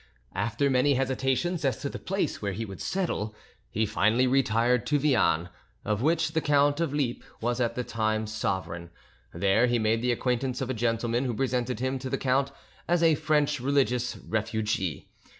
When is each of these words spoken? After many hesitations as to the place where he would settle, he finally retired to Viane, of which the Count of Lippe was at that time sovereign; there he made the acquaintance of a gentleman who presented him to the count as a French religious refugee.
After 0.33 0.67
many 0.67 0.95
hesitations 0.95 1.63
as 1.63 1.77
to 1.81 1.87
the 1.87 1.99
place 1.99 2.41
where 2.41 2.53
he 2.53 2.65
would 2.65 2.81
settle, 2.81 3.35
he 3.69 3.85
finally 3.85 4.25
retired 4.25 4.87
to 4.87 4.97
Viane, 4.97 5.49
of 5.85 6.01
which 6.01 6.31
the 6.31 6.41
Count 6.41 6.79
of 6.79 6.91
Lippe 6.91 7.23
was 7.39 7.61
at 7.61 7.75
that 7.75 7.87
time 7.87 8.25
sovereign; 8.25 8.89
there 9.31 9.67
he 9.67 9.77
made 9.77 10.01
the 10.01 10.11
acquaintance 10.11 10.59
of 10.59 10.71
a 10.71 10.73
gentleman 10.73 11.25
who 11.25 11.35
presented 11.37 11.81
him 11.81 11.99
to 11.99 12.09
the 12.09 12.17
count 12.17 12.51
as 12.87 13.03
a 13.03 13.13
French 13.13 13.59
religious 13.59 14.17
refugee. 14.17 15.07